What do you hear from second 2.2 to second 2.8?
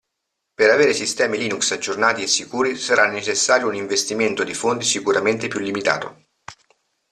e sicuri